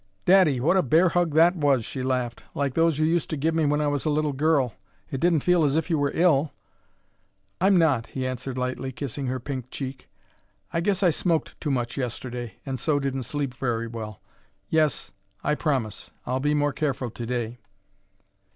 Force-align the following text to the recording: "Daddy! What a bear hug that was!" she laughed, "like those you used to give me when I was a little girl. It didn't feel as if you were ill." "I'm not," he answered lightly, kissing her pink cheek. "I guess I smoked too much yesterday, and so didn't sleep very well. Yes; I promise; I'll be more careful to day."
"Daddy! 0.25 0.59
What 0.59 0.77
a 0.77 0.81
bear 0.81 1.09
hug 1.09 1.35
that 1.35 1.55
was!" 1.55 1.85
she 1.85 2.01
laughed, 2.01 2.41
"like 2.55 2.73
those 2.73 2.97
you 2.97 3.05
used 3.05 3.29
to 3.29 3.37
give 3.37 3.53
me 3.53 3.65
when 3.67 3.79
I 3.81 3.85
was 3.87 4.03
a 4.03 4.09
little 4.09 4.33
girl. 4.33 4.73
It 5.11 5.21
didn't 5.21 5.41
feel 5.41 5.63
as 5.63 5.75
if 5.75 5.91
you 5.91 5.99
were 5.99 6.09
ill." 6.15 6.53
"I'm 7.61 7.77
not," 7.77 8.07
he 8.07 8.25
answered 8.25 8.57
lightly, 8.57 8.91
kissing 8.91 9.27
her 9.27 9.39
pink 9.39 9.69
cheek. 9.69 10.09
"I 10.73 10.81
guess 10.81 11.03
I 11.03 11.11
smoked 11.11 11.61
too 11.61 11.69
much 11.69 11.97
yesterday, 11.99 12.55
and 12.65 12.79
so 12.79 12.99
didn't 12.99 13.25
sleep 13.29 13.53
very 13.53 13.85
well. 13.85 14.23
Yes; 14.69 15.13
I 15.43 15.53
promise; 15.53 16.09
I'll 16.25 16.39
be 16.39 16.55
more 16.55 16.73
careful 16.73 17.11
to 17.11 17.25
day." 17.27 17.59